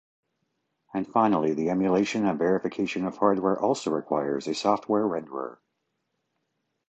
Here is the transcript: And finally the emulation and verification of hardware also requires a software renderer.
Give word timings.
And 0.95 1.07
finally 1.07 1.53
the 1.53 1.69
emulation 1.69 2.25
and 2.25 2.39
verification 2.39 3.05
of 3.05 3.17
hardware 3.17 3.59
also 3.61 3.91
requires 3.91 4.47
a 4.47 4.55
software 4.55 5.03
renderer. 5.03 5.59